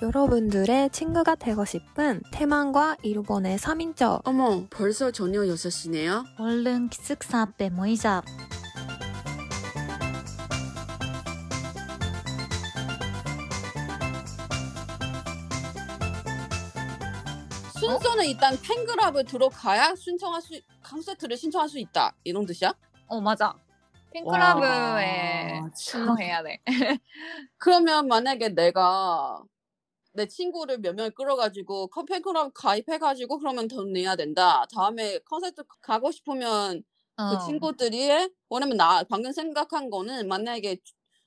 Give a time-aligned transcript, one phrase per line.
[0.00, 6.24] 여러분들의 친구가 되고 싶은 태만과 일본의 3인조 어머, 벌써 저녁 6시네요?
[6.38, 8.22] 얼른 기숙사 앞에 모이자.
[17.78, 22.12] 순서는 일단 팬클럽을 들어가야 신청할 수, 콘서트를 신청할 수 있다.
[22.24, 22.72] 이런 뜻이야?
[23.06, 23.54] 어 맞아.
[24.12, 25.70] 팬클럽에 참.
[25.76, 26.58] 신청해야 돼.
[27.58, 29.42] 그러면 만약에 내가
[30.18, 34.66] 내 친구를 몇 명을 끌어가지고 컴- 팬 클럽 가입해가지고 그러면 돈 내야 된다.
[34.74, 36.82] 다음에 콘서트 가고 싶으면
[37.26, 37.38] 그 어.
[37.38, 40.78] 친구들이 왜냐면 나 방금 생각한 거는 만약에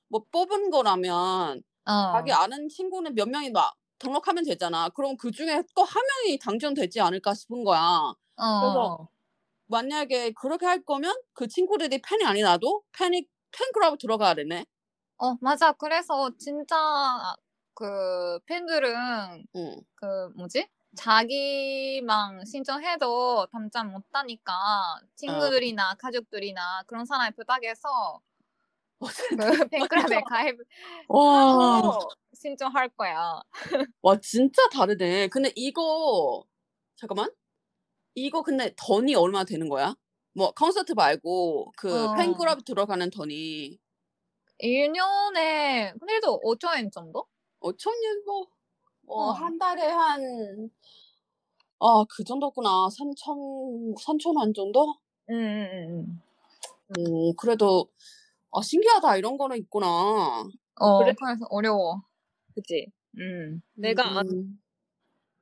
[0.08, 1.92] 뭐 뽑은 거라면 어.
[2.12, 4.88] 자기 아는 친구는 몇 명이 막 등록하면 되잖아.
[4.90, 8.14] 그럼 그 중에 또 한 명이 당첨되지 않을까 싶은 거야.
[8.36, 8.44] 어.
[8.58, 9.08] 그래서
[9.68, 14.66] 만약에 그렇게 할 거면 그 친구들이 팬이 아니라도 팬이 팬클럽 들어가야 되네.
[15.18, 15.72] 어 맞아.
[15.72, 16.76] 그래서 진짜
[17.74, 19.80] 그 팬들은 응.
[19.94, 20.68] 그 뭐지?
[20.96, 28.20] 자기만 신청해도 당첨 못 따니까 친구들이나 가족들이나 그런 사람이 부탁해서
[29.00, 29.00] 그
[29.70, 30.64] 팬클럽에 가입하고
[31.08, 31.98] 와,
[32.34, 33.40] 신청할 거야.
[34.02, 35.28] 와 진짜 다르네.
[35.28, 36.44] 근데 이거
[36.96, 37.30] 잠깐만.
[38.14, 39.94] 이거 근데 돈이 얼마 되는 거야?
[40.34, 42.12] 뭐 콘서트 말고 그 어.
[42.14, 43.78] 팬클럽 들어가는 돈이
[44.58, 47.26] 1년에 그래도 5천 엔 정도?
[47.62, 48.46] 5천 원 뭐,
[49.02, 49.32] 뭐 어.
[49.32, 50.70] 한 달에 한
[51.84, 52.88] 아, 그 정도구나.
[52.90, 54.94] 3천, 3천 원 정도?
[55.30, 56.20] 응, 응,
[56.96, 57.02] 응.
[57.30, 57.88] 음, 그래도,
[58.52, 59.16] 아, 신기하다.
[59.16, 59.86] 이런 거는 있구나.
[60.76, 61.12] 어, 그래?
[61.18, 61.36] 그래?
[61.36, 62.02] 서 어려워.
[62.54, 62.86] 그치?
[63.18, 63.60] 음.
[63.74, 64.62] 내가 아는 음,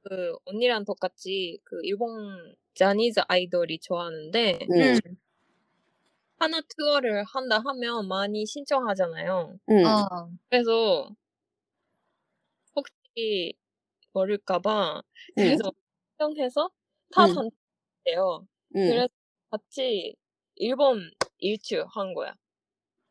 [0.03, 4.98] 그 언니랑 똑같이 그 일본 자니즈 아이돌이 좋아하는데 음,
[6.39, 9.59] 하나 투어를 한다 하면 많이 신청하잖아요.
[9.69, 9.85] 음.
[9.87, 10.31] 어.
[10.48, 11.11] 그래서
[13.11, 13.55] 혹시
[14.12, 15.03] 모를까봐
[15.34, 15.72] 그래서
[16.19, 16.70] 신청해서
[17.12, 17.34] 다 음.
[17.34, 18.47] 당첨돼요.
[18.77, 18.89] 음.
[18.89, 19.08] 그래서
[19.50, 20.14] 같이
[20.56, 22.35] 일본 일주 한 거야.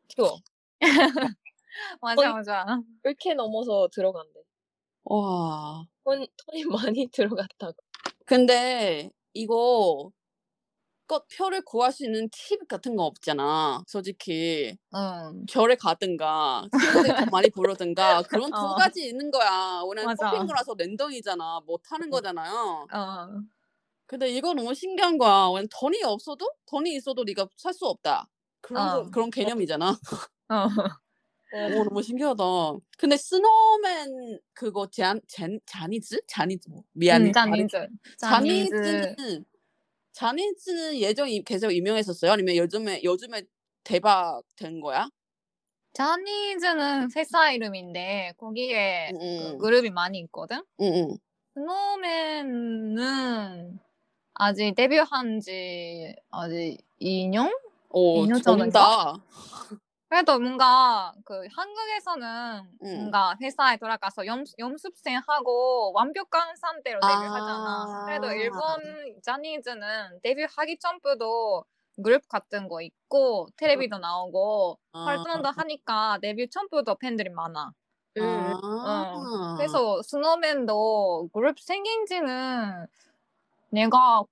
[0.08, 0.38] 투어.
[2.00, 2.82] 맞아, 맞아.
[3.04, 4.40] 이렇게 넘어서 들어간대.
[5.04, 5.86] 와.
[6.04, 7.76] 돈, 돈이 많이 들어갔다고.
[8.26, 10.10] 근데 이거
[11.10, 13.82] 꼭 표를 구할 수 있는 팁 같은 거 없잖아.
[13.88, 15.44] 솔직히 응.
[15.48, 18.74] 결에 가든가 친구들이 더 많이 부르든가 그런 두 어.
[18.76, 19.82] 가지 있는 거야.
[19.88, 20.16] 왜냐면.
[20.16, 21.62] 뽑힌 거라서 랜덤이잖아.
[21.66, 22.86] 못 하는 거잖아요.
[22.92, 23.42] 어.
[24.06, 25.48] 근데 이거 너무 신기한 거야.
[25.48, 28.28] 왜냐면 돈이 없어도 돈이 있어도 네가 살 수 없다.
[28.60, 29.04] 그런 어.
[29.04, 29.98] 거, 그런 개념이잖아.
[30.48, 30.68] 어.
[31.52, 32.44] 오 너무 신기하다.
[32.98, 36.20] 근데 Snow Man 그거 잔, 잔 Johnny's?
[36.28, 37.28] Johnny's 뭐 미안해.
[37.28, 37.32] 음.
[37.32, 37.88] Johnny's.
[38.18, 39.44] Johnny's는
[40.20, 42.32] Johnny's는 예전에 계속 유명했었어요?
[42.32, 43.42] 아니면 요즘에 요즘에
[43.82, 45.08] 대박 된 거야?
[45.94, 50.62] Johnny's는 회사 이름인데 거기에 응, 그 응, 그룹이 많이 있거든.
[50.82, 51.16] 응,
[51.54, 53.00] Snow Man은
[54.34, 57.50] 아직 데뷔한 지 아직 2년?
[57.88, 59.14] 오, 2년 정다.
[60.10, 62.96] 그래도 뭔가 그 한국에서는 응.
[62.96, 67.06] 뭔가 회사에 돌아가서 연, 연습생 하고 완벽한 상태로 아.
[67.06, 68.04] 데뷔하잖아.
[68.06, 71.64] 그래도 일본 자니즈는 데뷔하기 전부터
[72.02, 75.04] 그룹 같은 거 있고 텔레비도 나오고 아.
[75.04, 77.72] 활동도 하니까 데뷔 전부터 팬들이 많아.
[78.16, 78.54] 음.
[78.84, 79.54] 아.
[79.56, 82.84] 그래서 스노맨도 그룹 생긴 지는
[83.68, 84.24] 내가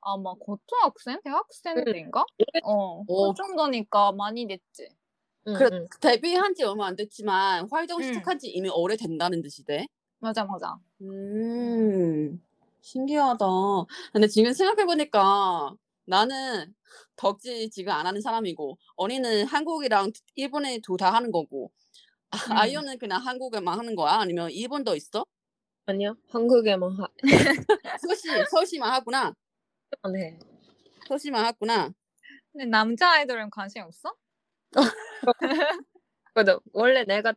[0.00, 1.20] 아마 고등학생?
[1.22, 1.84] 대학생 응.
[1.84, 2.26] 때인가?
[2.64, 3.32] 어, 오.
[3.32, 4.88] 그 정도니까 많이 됐지.
[5.44, 5.88] 그래 응.
[6.00, 8.06] 데뷔한 지 얼마 안 됐지만 활동 응.
[8.06, 9.86] 시작한 지 이미 오래 된다는 뜻이대.
[10.20, 10.76] 맞아, 맞아.
[11.00, 12.40] 음,
[12.80, 13.44] 신기하다.
[14.12, 16.72] 근데 지금 생각해 보니까 나는
[17.16, 21.72] 덕지 지금 안 하는 사람이고, 언니는 한국이랑 일본에 둘 다 하는 거고,
[22.30, 22.52] 아, 음.
[22.56, 24.12] 아이언은 그냥 한국에만 하는 거야?
[24.14, 25.26] 아니면 일본도 있어?
[25.86, 26.14] 아니야.
[26.30, 27.08] 한국에만 하.
[28.00, 29.34] 서시, 서시만 하구나.
[30.12, 30.38] 네.
[31.08, 31.90] 서시만 하구나.
[32.52, 34.14] 근데 남자 아이돌은 관심 없어?
[36.34, 37.34] 그래도 원래 내가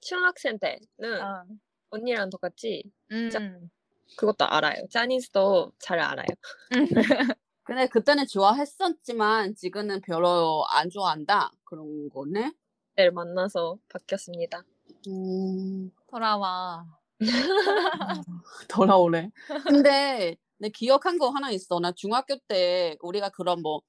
[0.00, 1.44] 중학생 때는 어.
[1.90, 3.70] 언니랑 똑같이 음.
[4.16, 4.86] 그것도 알아요.
[4.90, 6.26] 짜니스도 잘 알아요.
[7.64, 11.52] 근데 그때는 좋아했었지만 지금은 별로 안 좋아한다.
[11.64, 12.52] 그런 거네.
[12.94, 14.64] 를 만나서 바뀌었습니다.
[15.08, 16.84] 음, 돌아와.
[18.68, 19.30] 돌아오래.
[19.66, 21.80] 근데 내 기억한 거 하나 있어.
[21.80, 23.80] 나 중학교 때 우리가 그런 뭐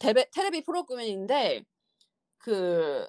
[0.00, 1.62] 테레, 테레비 프로그램인데
[2.38, 3.06] 그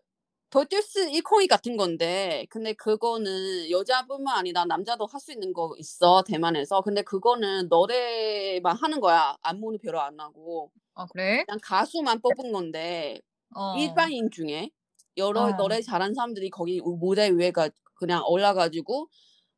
[0.49, 6.81] 돌듀스 이코이 같은 건데 근데 그거는 여자뿐만 아니라 남자도 할 수 있는 거 있어 대만에서
[6.81, 11.43] 근데 그거는 노래만 하는 거야 안무는 별로 안 하고 아, 그래?
[11.45, 13.21] 그냥 가수만 뽑은 건데
[13.55, 13.75] 어.
[13.77, 14.69] 일반인 중에
[15.17, 15.51] 여러 어.
[15.57, 19.09] 노래 잘하는 사람들이 거기 무대 위에 가 그냥 올라가지고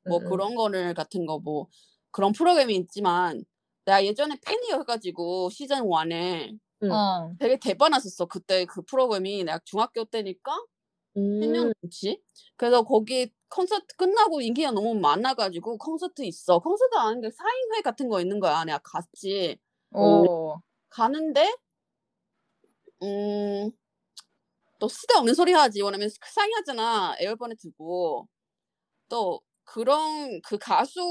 [0.09, 0.29] 뭐 음, 음.
[0.29, 1.67] 그런 거를 같은 거 뭐
[2.11, 3.43] 그런 프로그램이 있지만
[3.85, 6.91] 내가 예전에 팬이어가지고 시즌 1에 음.
[6.91, 7.33] 어.
[7.39, 8.25] 되게 대박 났었어.
[8.25, 10.51] 그때 그 프로그램이 내가 중학교 때니까
[11.41, 12.21] 10년 음, 넘지.
[12.57, 16.59] 그래서 거기 콘서트 끝나고 인기가 너무 많아가지고 콘서트 있어.
[16.59, 18.65] 콘서트 아닌 게 사인회 같은 거 있는 거야.
[18.65, 19.57] 내가 갔지.
[19.93, 20.57] 오.
[20.89, 21.51] 가는데
[23.01, 23.71] 음.
[24.79, 25.81] 또 쓸데없는 소리 하지.
[25.81, 27.15] 왜냐면 사인하잖아.
[27.19, 28.27] 에어컨에 두고.
[29.09, 31.01] 또 그런 그 가수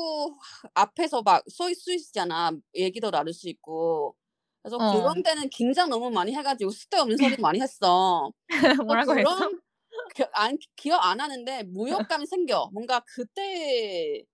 [0.75, 2.53] 앞에서 막 서 있을 수 있잖아.
[2.77, 4.17] 얘기도 나눌 수 있고.
[4.63, 4.93] 그래서 어.
[4.93, 8.31] 그런 때는 긴장 너무 많이 해가지고 쓸데없는 소리 많이 했어.
[8.83, 9.37] 또 뭐라고 했어?
[9.37, 9.61] 그런
[10.15, 12.71] 그, 안, 기억 안 하는데 무력감이 생겨.
[12.73, 14.25] 뭔가 그때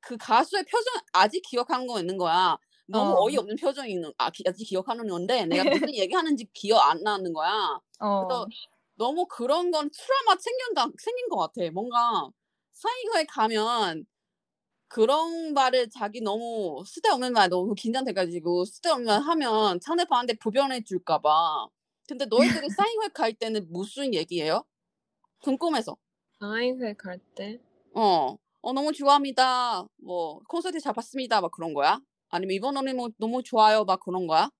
[0.00, 2.56] 그 가수의 표정 아직 기억하는 거 있는 거야.
[2.86, 3.24] 너무 어.
[3.24, 3.30] 어.
[3.30, 7.78] 이없는 표정이 있는 아, 기- 아직 기억하는 건데 내가 무슨 얘기하는지 기억 안 나는 거야.
[8.00, 8.26] 어.
[8.26, 8.46] 그래서
[8.96, 11.70] 너무 그런 건 트라우마 생긴다 생긴 것 같아.
[11.72, 12.28] 뭔가
[12.72, 14.04] 사이거에 가면
[14.90, 21.68] 그런 말을 자기 너무 쓸데없는 말 너무 긴장돼가지고 쓸데없는 말 하면 상대방한테 불편해 줄까봐.
[22.08, 24.64] 근데 너희들이 사이거에 갈 때는 무슨 얘기예요?
[25.44, 25.96] 궁금해서.
[26.40, 27.60] 사인회 갈 때.
[27.94, 29.86] 어, 어 너무 좋아합니다.
[30.02, 31.40] 뭐 콘서트 잘 봤습니다.
[31.40, 32.00] 막 그런 거야?
[32.28, 33.84] 아니면 이번 노래 뭐 너무 좋아요.
[33.84, 34.50] 막 그런 거야?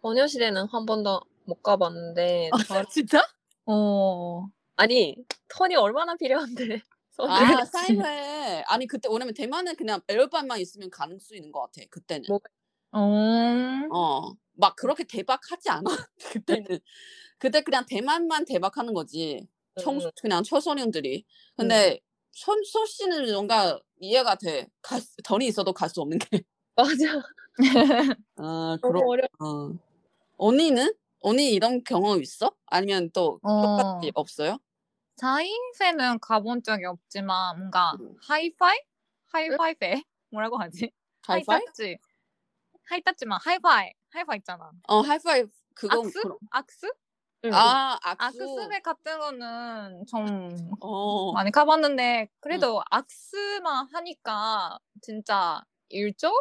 [0.00, 2.52] 소녀시대는 한 번도 못 가봤는데.
[2.66, 3.20] 다- 진짜?
[3.66, 4.48] 어.
[4.76, 5.14] 아니,
[5.48, 6.80] 턴이 얼마나 필요한데.
[7.18, 12.24] 아 사이회 아니 그때 왜냐면 대만은 그냥 앨범만 있으면 가는 수 있는 것 같아 그때는.
[12.28, 12.40] 뭐-
[12.92, 13.00] 어.
[13.92, 14.32] 어.
[14.54, 15.84] 막 그렇게 대박하지 않아
[16.32, 16.80] 그때는.
[17.38, 19.46] 그때 그냥 대만만 대박하는 거지.
[19.80, 20.10] 청 음.
[20.22, 21.24] 그냥 초소년들이.
[21.56, 22.00] 근데
[22.32, 24.68] 손 소씨는 뭔가 이해가 돼.
[24.82, 26.42] 가, 돈이 있어도 갈 수 없는 게.
[26.76, 27.22] 맞아.
[28.36, 29.24] 아 그럼 어려.
[29.40, 29.72] 어.
[30.38, 30.94] 언니는?
[31.20, 32.52] 언니 이런 경험 있어?
[32.66, 33.62] 아니면 또 어.
[33.62, 34.58] 똑같이 없어요
[35.16, 38.16] 자인회는 가본 적이 없지만 뭔가 음.
[38.28, 38.78] 하이파이?
[39.32, 40.02] 하이파이페?
[40.30, 40.90] 뭐라고 하지?
[41.26, 41.98] 하이파이 하이타치.
[42.88, 43.92] 하이타치만 하이파이.
[44.10, 44.70] 하이파이 있잖아.
[44.88, 46.22] 어 하이파이 그거 악수?
[46.22, 46.92] 그럼- 악수?
[47.44, 47.50] 응.
[47.54, 56.32] 아 악수 악수회 같은 거는 좀 어 많이 가봤는데 그래도 악수만 하니까 진짜 1조?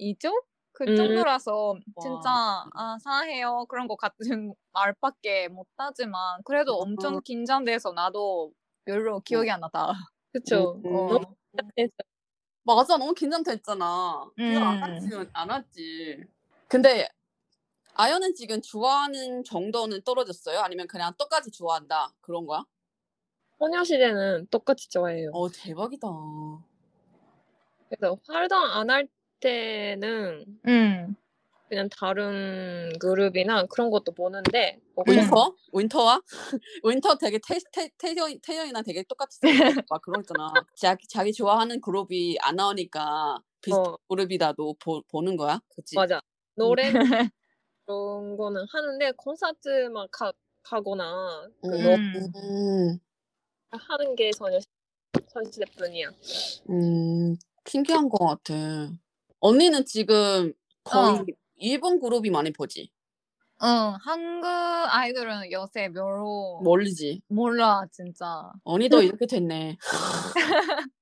[0.00, 0.32] 2조?
[0.72, 0.96] 그 음.
[0.96, 1.78] 정도라서 와.
[2.02, 2.30] 진짜
[2.74, 6.82] 아 사랑해요 그런 거 같은 말밖에 못 하지만 그래도 어.
[6.82, 8.52] 엄청 긴장돼서 나도
[8.84, 9.92] 별로 기억이 안 나다.
[10.32, 10.80] 그쵸.
[10.84, 10.94] 음.
[10.94, 11.18] 어.
[12.64, 14.30] 맞아 너무 긴장됐잖아.
[14.36, 14.80] 기억 안 음.
[14.80, 16.24] 났지 안 왔지.
[16.68, 17.08] 근데
[17.94, 20.60] 아연은 지금 좋아하는 정도는 떨어졌어요?
[20.60, 22.62] 아니면 그냥 똑같이 좋아한다 그런 거야?
[23.58, 25.30] 소녀시대는 똑같이 좋아해요.
[25.32, 26.06] 어 대박이다.
[27.88, 29.08] 그래서 활동 안 할
[29.40, 31.16] 때는 음.
[31.68, 35.12] 그냥 다른 그룹이나 그런 것도 보는데 뭐 음.
[35.12, 35.54] 윈터?
[35.72, 36.22] 윈터와?
[36.84, 39.38] 윈터 되게 태, 태, 태연, 태연이랑 되게 똑같이.
[39.90, 40.52] 막 그런 거 있잖아.
[40.74, 43.96] 자기, 자기 좋아하는 그룹이 안 나오니까 비슷한 어.
[44.08, 45.60] 그룹이라도 보, 보는 거야?
[45.74, 45.94] 그치?
[45.94, 46.20] 맞아.
[46.54, 46.82] 노래
[47.84, 50.32] 그런 거는 하는데 콘서트만 가,
[50.62, 51.82] 가거나 그 음.
[51.82, 52.98] 너 음,
[53.70, 54.58] 하는 게 소녀
[55.28, 56.10] 소녀시대뿐이야.
[56.70, 57.36] 음,
[57.66, 58.54] 신기한 것 같아.
[59.40, 60.52] 언니는 지금
[60.84, 61.24] 거의 어.
[61.58, 62.90] 일본 그룹이 많이 보지?
[63.62, 67.22] 응, 한국 아이돌은 요새 별로 모르지?
[67.28, 68.52] 몰라 진짜.
[68.64, 69.76] 언니도 이렇게 됐네.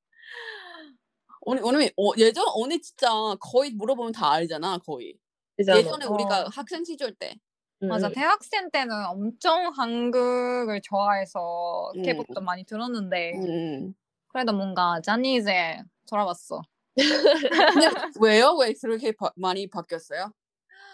[1.42, 3.08] 언니, 언니, 어, 예전 언니 진짜
[3.40, 5.16] 거의 물어보면 다 알잖아, 거의.
[5.56, 5.78] 그잖아.
[5.78, 6.48] 예전에 우리가 어.
[6.52, 7.36] 학생 시절 때.
[7.82, 8.12] 음, 맞아 음.
[8.12, 12.02] 대학생 때는 엄청 한국을 좋아해서 음.
[12.02, 13.94] K-pop도 많이 들었는데 음.
[14.28, 16.62] 그래도 뭔가 자니이제 돌아봤어.
[18.20, 18.56] 왜요?
[18.58, 20.32] 왜 그렇게 바, 많이 바뀌었어요?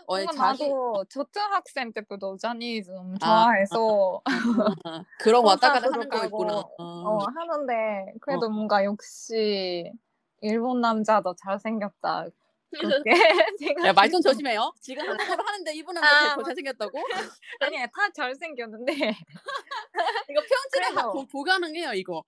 [0.07, 4.21] 언니 뭔가 자기 나도 초등 학생 때부터 자니이즈 너무 아, 좋아해서
[4.85, 6.59] 아, 그런 왔다 갔다 하는 거 있구나.
[6.59, 7.19] 어, 어.
[7.35, 9.91] 하는데 그래도 뭔가 역시
[10.41, 12.27] 일본 남자도 잘생겼다.
[13.87, 14.73] 야, 말 좀 조심해요.
[14.81, 16.99] 지금 한국어로 하는데 이분은 아, 더 잘생겼다고?
[17.61, 21.01] 아니야 다 잘생겼는데 이거 편지를 그래도.
[21.01, 22.25] 하- 보- 불가능해요, 이거.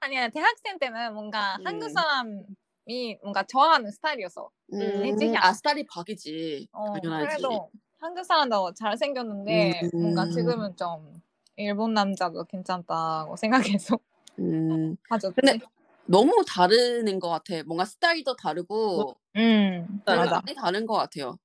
[0.00, 1.66] 아니야 대학생 때는 뭔가 음.
[1.66, 2.44] 한국 사람
[2.86, 4.50] 이 뭔가 좋아하는 스타일이었어.
[4.74, 6.68] 음, 아, 스타일이 바뀌지.
[6.72, 7.36] 어, 당연하지.
[7.42, 10.02] 그래도 한국 사람도 잘생겼는데 음.
[10.02, 11.22] 뭔가 지금은 좀
[11.56, 13.98] 일본 남자도 괜찮다고 생각해서
[14.38, 15.34] 음, 가졌지.
[15.40, 15.58] 근데
[16.06, 17.62] 너무 다른 것 같아.
[17.64, 21.38] 뭔가 스타일도 다르고 음 되게 맞아 많이 다른 것 같아요.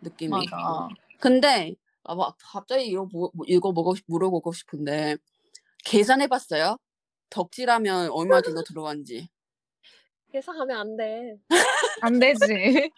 [0.00, 0.30] 느낌이.
[0.50, 0.88] 맞아.
[1.20, 1.74] 근데
[2.04, 5.16] 아, 막 갑자기 이거, 뭐, 뭐- 이거 싶- 물어보고 싶은데
[5.84, 6.76] 계산해봤어요?
[7.30, 9.28] 덕질하면 얼마 정도 들어간지.
[10.32, 11.36] 계산하면 안 돼.
[12.00, 12.90] 안 되지.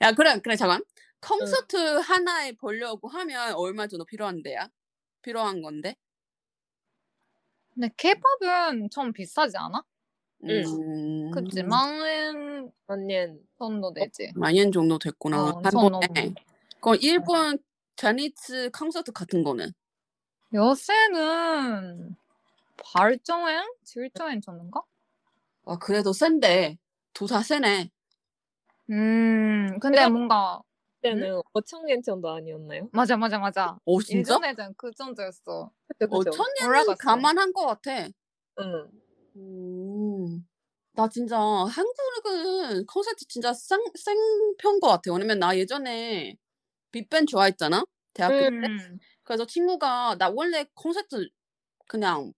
[0.00, 0.82] 야 그래 그래 잠깐.
[1.20, 4.68] 콘서트 하나에 보려고 하면 얼마 정도 필요한데야?
[5.22, 5.96] 필요한 건데?
[7.74, 9.84] 근데 케이팝은 좀 비싸지 않아?
[10.44, 11.30] 음.
[11.32, 14.32] 그치 만엔 만년 정도 되지.
[14.34, 15.42] 만엔 정도 됐구나.
[15.42, 16.34] 어, 한전 번에.
[16.80, 17.58] 그 일본
[17.96, 19.72] 자니츠 콘서트 같은 거는
[20.54, 22.16] 요새는
[22.94, 23.64] 8조엔?
[23.84, 24.82] 7조엔 정도인가?
[25.66, 26.78] 아 그래도 센데
[27.12, 27.90] 도사 세네.
[28.90, 30.62] 음, 근데 뭔가
[31.02, 32.88] 때는 5천엔 정도 아니었나요?
[32.92, 33.78] 맞아 맞아 맞아.
[33.84, 34.34] 오 진짜?
[34.36, 35.70] 예전에는 그 정도였어.
[35.86, 36.30] 그쵸 어 그쵸.
[36.30, 36.96] 천년은 올라갔어.
[36.96, 38.08] 가만한 것 같아.
[38.60, 38.90] 응.
[39.36, 40.46] 음.
[40.94, 45.12] 나 진짜 한국은 콘서트 진짜 생, 생편 것 같아.
[45.12, 46.34] 왜냐면 나 예전에
[46.90, 47.84] 빅밴 좋아했잖아.
[48.14, 48.50] 대학교 때.
[48.50, 48.98] 음.
[49.22, 51.28] 그래서 친구가 나 원래 콘서트
[51.86, 52.37] 그냥 보,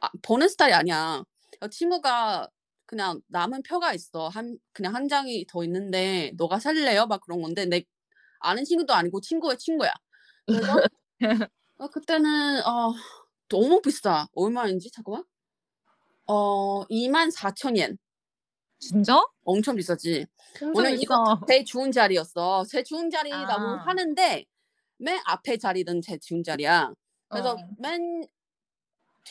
[0.00, 1.22] 아, 보는 스타일이 아니야.
[1.50, 2.48] 그래서 친구가
[2.86, 4.28] 그냥 남은 표가 있어.
[4.28, 7.06] 한 그냥 한 장이 더 있는데 너가 살래요?
[7.06, 7.84] 막 그런 건데 내
[8.40, 9.92] 아는 친구도 아니고 친구의 친구야.
[10.46, 10.72] 그래서
[11.78, 12.94] 어, 그때는 어
[13.48, 14.26] 너무 비싸.
[14.32, 15.24] 얼마인지 잠깐만.
[16.26, 17.98] 어 2만 4천 엔.
[18.78, 19.20] 진짜?
[19.44, 20.26] 엄청 비싸지.
[20.74, 21.40] 오늘 이거.
[21.48, 22.64] 제일 좋은 자리였어.
[22.64, 23.84] 제일 좋은 자리라고 아.
[23.86, 24.44] 하는데
[24.98, 26.92] 맨 앞에 자리는 제일 좋은 자리야.
[27.28, 27.56] 그래서 어.
[27.78, 28.26] 맨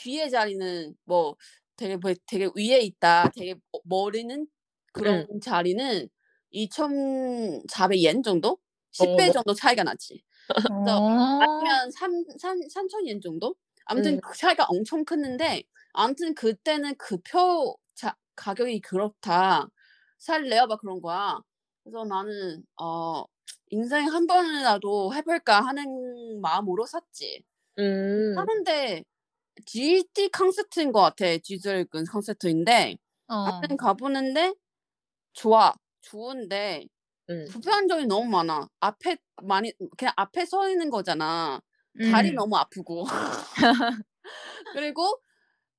[0.03, 1.35] 뒤에 자리는 뭐
[1.75, 3.29] 되게 뭐 되게 위에 있다.
[3.35, 4.47] 되게 어- 머리는
[4.93, 6.09] 그런 자리는
[6.51, 8.59] 2,400엔 정도?
[8.91, 9.31] 10배 어.
[9.31, 10.23] 정도 차이가 나지.
[10.71, 11.39] 어.
[11.41, 13.55] 아니면 3, 3, 3,000엔 정도?
[13.85, 14.21] 아무튼 음.
[14.21, 15.63] 그 차이가 엄청 크는데
[15.93, 17.75] 아무튼 그때는 그 표
[18.35, 19.67] 가격이 그렇다.
[20.19, 20.67] 살래요?
[20.67, 21.39] 막 그런 거야.
[21.83, 23.23] 그래서 나는 어
[23.71, 27.43] 인생에 한 번이라도 해볼까 하는 마음으로 샀지.
[27.79, 28.35] 음.
[28.37, 29.03] 하는데
[29.67, 31.25] GT 콘서트인 것 같아.
[31.37, 32.97] 지즐근 콘서트인데
[33.27, 33.33] 어.
[33.35, 34.53] 아무튼 가보는데
[35.33, 35.73] 좋아.
[36.01, 36.87] 좋은데
[37.29, 37.45] 음.
[37.49, 38.69] 불편한 점이 너무 많아.
[38.79, 41.61] 앞에 많이 그냥 앞에 서 있는 거잖아.
[42.11, 42.35] 다리 음.
[42.35, 43.05] 너무 아프고
[44.73, 45.19] 그리고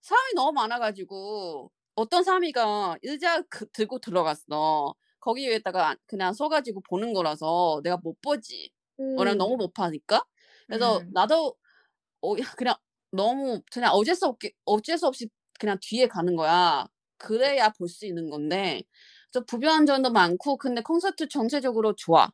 [0.02, 4.94] 사람이 너무 많아가지고 어떤 사람이가 의자 그- 들고 들어갔어.
[5.20, 8.70] 거기 위에다가 그냥 서가지고 보는 거라서 내가 못 보지.
[9.00, 9.16] 음.
[9.38, 10.24] 너무 못 파니까.
[10.66, 11.10] 그래서 음.
[11.12, 11.54] 나도
[12.20, 12.74] 어, 그냥
[13.12, 15.28] 너무 그냥 어쩔 수 없게 어쩔 수 없이
[15.60, 16.86] 그냥 뒤에 가는 거야.
[17.18, 18.82] 그래야 볼 수 있는 건데.
[19.32, 22.26] 저 불편한 점도 많고 근데 콘서트 전체적으로 좋아.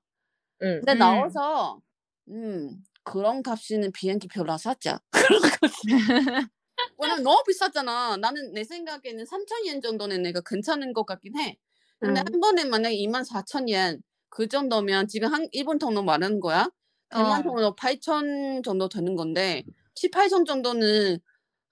[0.62, 0.80] 음.
[0.80, 0.98] 근데 음.
[0.98, 1.80] 나와서
[2.28, 5.00] 음 그런 값이는 비행기 표라 사자.
[6.98, 8.16] 왜냐면 너무 비쌌잖아.
[8.18, 11.56] 나는 내 생각에는 3,000엔 정도는 내가 괜찮은 것 같긴 해.
[12.00, 12.24] 근데 음.
[12.32, 16.68] 한 번에 만약에 24,000엔 그 정도면 지금 한 일본 돈으로 말하는 거야.
[17.10, 17.42] 대만 어.
[17.42, 19.64] 돈으로 8,000 정도 되는 건데
[19.94, 21.18] 18,000 정도는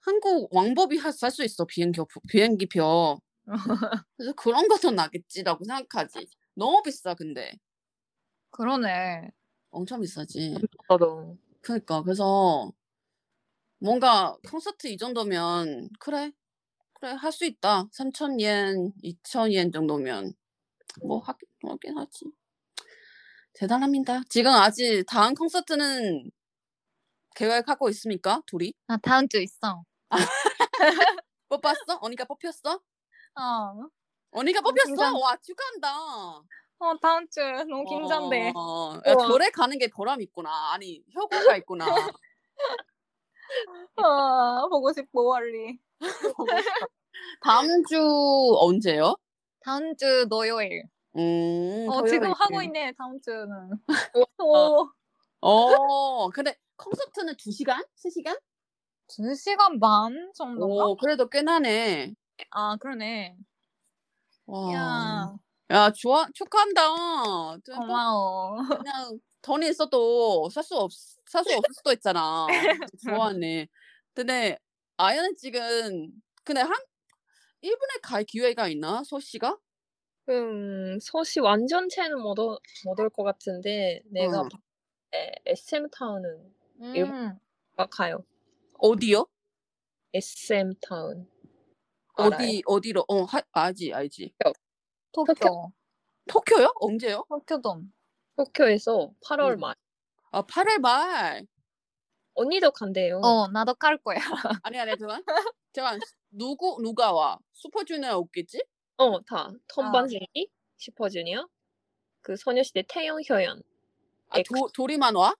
[0.01, 2.07] 한국 왕복이 살 수 있어 비행기 표.
[2.29, 3.19] 비행기 표.
[4.17, 6.27] 그래서 그런 것도 나겠지라고 생각하지.
[6.55, 7.53] 너무 비싸 근데
[8.51, 9.31] 그러네.
[9.71, 10.67] 엄청 비싸지.
[10.87, 11.37] 저도.
[11.61, 12.71] 그러니까 그래서
[13.79, 16.31] 뭔가 콘서트 이 정도면 그래
[16.93, 20.33] 그래 할 수 있다 3,000엔 2,000엔 정도면
[21.03, 22.25] 뭐 하긴 하긴 하지
[23.53, 26.31] 대단합니다 지금 아직 다음 콘서트는
[27.35, 29.83] 계획하고 있습니까 둘이 나 다음 주 있어.
[31.49, 33.87] 뽑았어 언니가 뽑혔어 어.
[34.31, 35.97] 언니가 어, 뽑혔어 긴장- 와 축하한다
[36.79, 38.51] 어 다음 주 너무 긴장돼.
[38.55, 39.27] 어, 야, 우와.
[39.27, 41.85] 절에 가는 게 보람 있구나 아니 효과가 있구나
[43.97, 45.79] 아 보고 싶어 빨리.
[47.41, 47.97] 다음 주
[48.59, 49.15] 언제요
[49.63, 50.83] 다음 주 토요일.
[51.15, 52.31] 음 어 지금.
[52.31, 53.69] 하고 있네 다음 주는.
[54.39, 54.89] 오.
[55.41, 57.83] 어, 근데 콘서트는 2시간?
[57.95, 58.37] 3시간?
[59.07, 60.83] 두 시간 반 정도인가?
[60.85, 62.13] 오, 그래도 꽤 나네.
[62.51, 63.35] 아 그러네.
[64.45, 64.59] 와.
[64.71, 65.37] 야
[65.71, 66.81] 야, 좋아, 축하한다.
[67.65, 68.57] 좀 고마워.
[68.77, 70.91] 그냥 돈이 있어도 살 수 없,
[71.29, 72.67] 살 수 없을 수도 있잖아.
[73.05, 73.67] 좋아하네.
[74.13, 74.57] 근데
[74.97, 76.11] 아연은 지금,
[76.43, 76.71] 근데 한,
[77.61, 79.03] 일본에 갈 기회가 있나?
[79.05, 79.57] 소씨가?
[80.29, 84.49] 음, 서시 완전체는 못올 것 같은데 내가 응.
[84.49, 84.63] 봤을
[85.11, 87.39] 때 SM 타운은 음.
[87.89, 88.23] 가요.
[88.79, 89.27] 어디요?
[90.13, 91.27] SM 타운.
[92.15, 92.35] 알아요?
[92.35, 93.05] 어디, 어디로?
[93.07, 94.33] 어, 하, 알지, 알지.
[95.11, 95.71] 도쿄.
[96.27, 96.73] 도쿄요?
[96.79, 97.25] 언제요?
[97.29, 97.91] 도쿄돔.
[98.35, 99.59] 도쿄에서 8월 응.
[99.59, 99.75] 말.
[100.31, 101.45] 아, 8월 말.
[102.35, 103.19] 언니도 간대요.
[103.23, 104.17] 어 나도 갈 거야.
[104.63, 105.23] 아니, 아니, 잠깐.
[105.71, 105.99] 잠깐,
[106.31, 107.37] 누구, 누가 와?
[107.53, 108.63] 슈퍼주니어 없겠지?
[108.97, 109.51] 어, 다.
[109.67, 111.47] 톰반세기, 슈퍼주니어,
[112.21, 113.61] 그 소녀시대 태영, 효연.
[114.29, 114.37] 아.
[114.43, 115.35] 도, 도리만 와?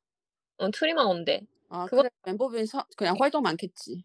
[0.63, 1.46] 어, 트리만 온대.
[1.70, 2.10] 아, 그거- 그래.
[2.25, 4.03] 멤버들이 사- 그냥 활동 많겠지.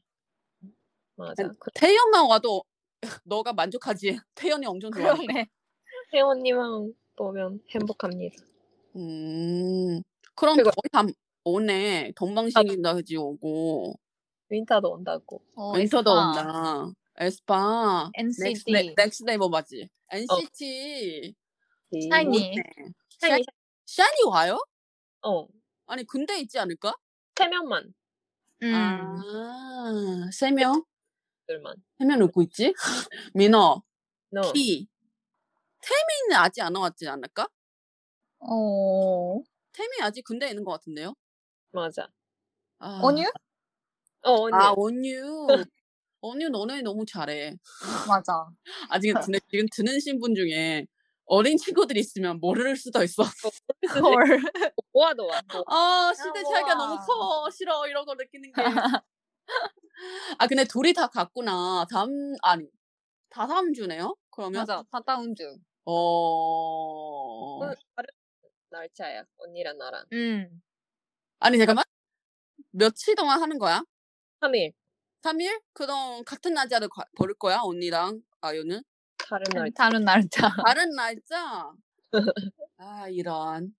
[1.16, 1.48] 맞아.
[1.58, 2.62] 그 태연만 와도
[3.24, 4.18] 너가 만족하지.
[4.34, 5.14] 태연이 엄청 좋아해.
[5.26, 5.46] 그러네.
[6.12, 8.36] 태연님만 보면 행복합니다.
[8.96, 10.02] 음,
[10.34, 11.02] 그럼 그거- 거의 다
[11.44, 12.12] 오네.
[12.16, 13.94] 동방신기까지 오고.
[14.50, 15.42] 윈터도 온다고.
[15.54, 16.28] 어, 윈터도 에스파.
[16.28, 16.92] 온다.
[17.20, 18.10] 에스파.
[18.14, 18.72] NCT.
[18.72, 19.88] 넥스, 넥스 네이버 맞지?
[20.10, 21.34] NCT.
[22.10, 22.38] 샤이니.
[22.52, 22.62] 오네.
[23.18, 23.44] 샤이니,
[23.86, 24.58] 샤니 와요?
[25.22, 25.46] 어.
[25.88, 26.94] 아니 군대 있지 않을까?
[27.34, 27.94] 세 명만.
[28.62, 28.74] 음.
[28.74, 30.84] 아, 세 명?
[31.46, 31.76] 들만.
[31.98, 32.74] 세명 웃고 있지?
[33.34, 33.82] 민어,
[34.30, 34.52] 너.
[34.52, 34.86] 키.
[35.80, 37.48] 태민은 아직 안 나왔지 않을까?
[38.40, 39.40] 어.
[39.72, 41.14] 태민이 아직 군대에 있는 것 같은데요?
[41.70, 42.06] 맞아.
[42.78, 43.24] 아, 언유?
[44.22, 44.54] 어, 언니.
[44.54, 45.46] 아, 원유.
[46.20, 47.56] 원유 너네 너무 잘해.
[48.06, 48.46] 맞아.
[48.90, 50.86] 아직 근데 지금 듣는 신분 중에
[51.28, 53.22] 어린 친구들이 있으면 모를 수도 있어.
[53.22, 54.40] 헐.
[54.92, 55.40] 모아도 와.
[55.52, 55.62] 뭐.
[55.68, 56.96] 아, 시대 차이가 너무.
[57.06, 57.50] 커.
[57.50, 57.86] 싫어.
[57.86, 58.62] 이런 거 느끼는 게.
[60.38, 61.84] 아, 근데 둘이 다 갔구나.
[61.90, 62.66] 다음, 아니,
[63.30, 64.14] 다 다음 주네요?
[64.30, 64.60] 그러면?
[64.62, 64.82] 맞아.
[64.90, 65.44] 다다운 주.
[65.84, 65.92] 어.
[65.92, 67.60] 어,
[67.94, 68.08] 다른
[68.70, 69.24] 날짜야.
[69.38, 70.04] 언니랑 나랑.
[70.12, 70.62] 음.
[71.40, 71.84] 아니, 잠깐만.
[72.70, 73.82] 며칠 동안 하는 거야?
[74.40, 74.72] 3일.
[75.22, 75.60] 3일?
[75.72, 77.60] 그럼 같은 날짜를 가- 벌을 거야?
[77.62, 78.82] 언니랑 아유는?
[79.28, 79.70] 다른 날.
[79.72, 80.48] 다른 날짜.
[80.66, 81.72] 다른 날짜?
[82.78, 83.74] 아, 이런.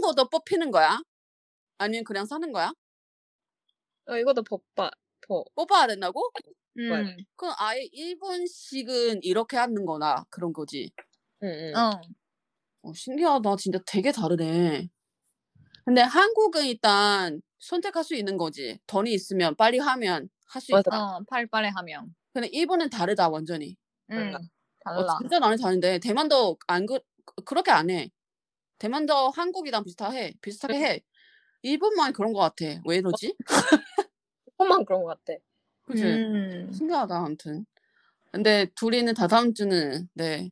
[0.00, 1.00] 것도 뽑히는 거야?
[1.78, 2.72] 아니면 그냥 사는 거야?
[4.06, 4.90] 어, 이것도 법바.
[5.26, 5.46] 법.
[5.54, 6.30] 뽑아야 된다고?
[6.78, 7.16] 음.
[7.36, 10.90] 그럼 아예 1분씩은 이렇게 하는 거나 그런 거지.
[11.42, 11.76] 응, 응.
[11.76, 12.00] 어.
[12.82, 13.56] 어, 신기하다.
[13.56, 14.88] 진짜 되게 다르네.
[15.84, 18.78] 근데 한국은 일단 선택할 수 있는 거지.
[18.86, 20.78] 돈이 있으면 빨리 하면 할 수.
[20.78, 21.16] 있다.
[21.16, 21.20] 어.
[21.28, 22.14] 팔팔에 하면.
[22.32, 23.76] 근데 일본은 다르다, 완전히.
[24.10, 24.34] 음.
[24.84, 24.96] 달라.
[24.98, 25.14] 달라.
[25.14, 26.98] 어, 진짜 나는 다른데 대만도 안 그,
[27.44, 28.10] 그렇게 안 해.
[28.78, 30.34] 대만도 한국이랑 비슷해.
[30.42, 31.00] 비슷하게 해.
[31.62, 32.66] 일본만 그런 거 같아.
[32.86, 33.34] 왜 이러지?
[34.46, 35.38] 조금만 그런 것 같아.
[35.84, 36.04] 그치?
[36.04, 36.72] 음.
[36.72, 37.66] 신기하다, 아무튼.
[38.32, 40.50] 근데 둘이는 다 다음 주는, 네,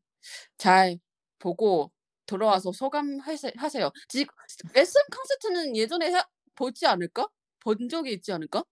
[0.59, 0.99] 잘
[1.39, 1.93] 보고
[2.27, 3.91] 들어와서 소감 하세, 하세요.
[4.09, 4.35] 지금,
[4.75, 6.23] SM 콘서트는 예전에 해,
[6.55, 7.29] 보지 않을까?
[7.61, 8.65] 본 적이 있지 않을까?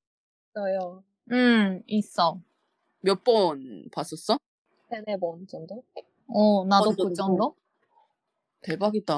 [0.55, 1.05] 저요.
[1.33, 1.83] 음.
[1.89, 2.41] 있어.
[3.03, 4.39] 몇 번 봤었어?
[4.91, 5.83] 세네 번 정도?
[6.29, 6.65] 어.
[6.67, 6.95] 나도.
[6.97, 7.55] 그 정도?
[8.63, 9.15] 대박이다.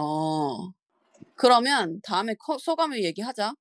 [1.34, 3.54] 그러면 다음에 커- 소감을 얘기하자.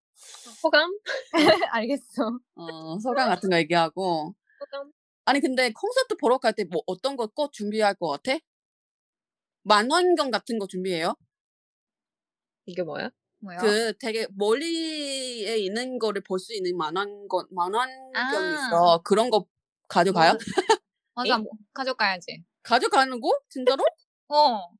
[0.64, 0.92] 호감?
[1.74, 2.40] 알겠어.
[2.56, 4.36] 어, 소감 같은 거 얘기하고.
[4.60, 4.92] 호감?
[5.26, 8.38] 아니, 근데 콘서트 보러 갈 때 뭐 어떤 거 꼭 준비할 것 같아?
[9.64, 11.16] 만원경 같은 거 준비해요?
[12.66, 13.10] 이게 뭐야?
[13.40, 13.58] 뭐야?
[13.60, 18.68] 그 되게 멀리에 있는 거를 볼 수 있는 만원경, 만원경이 아.
[18.68, 19.02] 있어.
[19.04, 19.46] 그런 거
[19.88, 20.34] 가져가요?
[21.16, 21.36] 맞아.
[21.36, 21.38] 에?
[21.38, 22.44] 뭐, 가져가야지.
[22.64, 23.40] 가져가는 거?
[23.50, 23.84] 진짜로?
[24.30, 24.72] 어.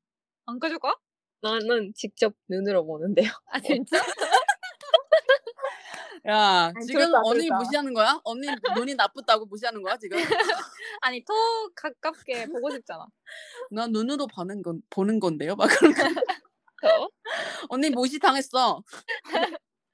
[0.46, 0.96] 안 가져가?
[1.42, 3.30] 나는 직접 눈으로 보는데요.
[3.48, 3.98] 아 진짜?
[6.28, 7.50] 야, 아니, 지금 언니.
[7.50, 8.22] 무시하는 거야?
[8.24, 10.18] 언니 눈이 나쁘다고 무시하는 거야, 지금?
[11.02, 11.34] 아니 더
[11.76, 13.08] 가깝게 보고 싶잖아.
[13.72, 15.56] 나 눈으로 보는 건, 보는 건데요?
[15.56, 16.04] 막 그런 거.
[16.84, 17.08] 어?
[17.70, 18.84] 언니 무시 당했어.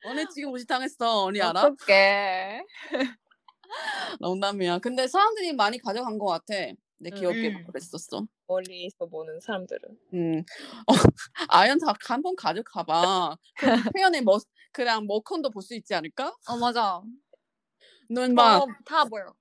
[0.03, 1.23] 언니 지금 무시 당했어.
[1.25, 1.61] 언니 알아?
[1.63, 2.65] 어떡해.
[4.21, 4.79] 농담이야.
[4.79, 6.53] 근데 사람들이 많이 가져간 것 같아.
[6.99, 7.15] 내 음.
[7.15, 7.65] 기억에 음.
[7.67, 8.25] 그랬었어.
[8.47, 9.81] 멀리서 보는 사람들은.
[10.13, 10.39] 음.
[10.87, 10.91] 어,
[11.49, 13.37] 아연 다 한번 가져가봐.
[13.57, 13.65] 그
[13.97, 14.39] 태연의 뭐
[14.71, 16.35] 그냥 머컨도 볼 수 있지 않을까?
[16.47, 17.01] 어 맞아.
[18.09, 19.33] 넌막 어, 다 보여.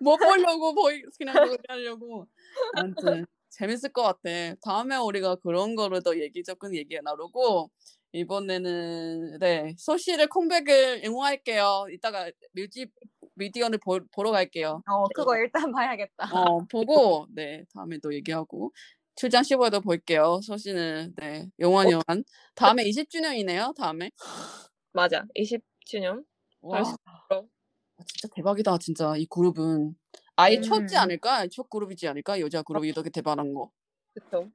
[0.00, 2.26] 뭐 보려고 보이 그냥 그거 하려고.
[2.74, 4.28] 아무튼 재밌을 것 같아.
[4.62, 7.70] 다음에 우리가 그런 거를 더 얘기 조금 얘기 나누고
[8.12, 11.86] 이번에는 네 소시의 컴백을 응원할게요.
[11.92, 12.92] 이따가 뮤직
[13.34, 14.82] 미디어를 보, 보러 갈게요.
[14.86, 16.30] 어 그거 일단 봐야겠다.
[16.32, 18.72] 어 보고 네 다음에 또 얘기하고
[19.14, 20.40] 출장 15에도 볼게요.
[20.42, 22.24] 소시는 네 영원 영원.
[22.54, 23.74] 다음에 20주년이네요.
[23.76, 24.10] 다음에
[24.92, 25.26] 맞아.
[25.36, 26.24] 20주년?
[26.60, 26.80] 와.
[26.80, 29.94] 아, 진짜 대박이다 진짜 이 그룹은
[30.36, 31.00] 아예 첫지 음.
[31.00, 31.46] 않을까?
[31.48, 32.40] 첫 그룹이지 않을까?
[32.40, 33.70] 여자 그룹이 이렇게 대박난 거.
[34.14, 34.48] 그쵸.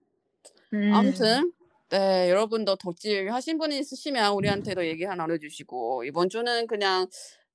[0.73, 0.93] 음.
[0.93, 1.51] 아무튼
[1.93, 7.05] 네 여러분도 덕질 하신 분이 있으시면 우리한테도 얘기 하나 나눠주시고 이번 주는 그냥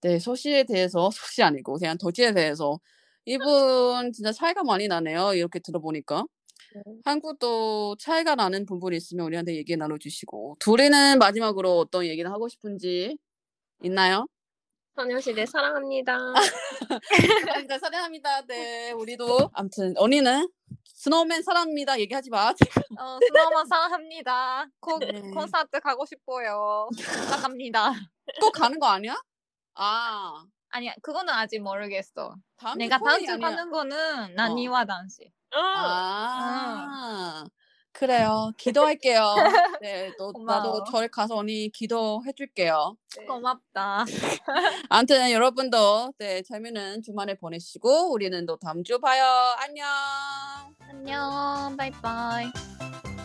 [0.00, 2.78] 네 소시에 대해서 소시 아니고 그냥 덕질에 대해서
[3.24, 6.24] 이분 진짜 차이가 많이 나네요 이렇게 들어보니까
[6.72, 6.82] 네.
[7.04, 13.18] 한국도 차이가 나는 부분이 있으면 우리한테 얘기 나눠주시고 둘이는 마지막으로 어떤 얘기를 하고 싶은지
[13.82, 14.28] 있나요?
[15.02, 16.18] 소녀시대 사랑합니다.
[17.40, 20.48] 사랑합니다 사랑합니다 네 우리도 아무튼 언니는
[20.92, 24.66] Snow Man 사랑합니다 얘기하지 마 어, Snow Man 사랑합니다.
[24.80, 25.20] 꼭 네.
[25.32, 26.88] 콘서트 가고 싶어요.
[26.96, 27.92] 부탁합니다.
[28.40, 29.14] 꼭 가는 거 아니야?
[29.74, 32.34] 아 아니야, 그거는 아직 모르겠어.
[32.56, 35.30] 다음 주 내가 다음 주 아니라- 가는 거는 나니와 단시.
[35.54, 35.58] 어.
[35.60, 37.44] 아,
[37.98, 38.52] 그래요.
[38.56, 39.34] 기도할게요.
[39.82, 40.84] 네, 또 나도.
[40.92, 42.96] 저희 가서 언니 기도해 줄게요.
[43.26, 44.04] 고맙다.
[44.88, 49.24] 아무튼 여러분도 네, 재미있는 주말에 보내시고 우리는 또 다음 주 봐요.
[49.58, 49.84] 안녕.
[50.88, 53.17] 안녕, 바이바이.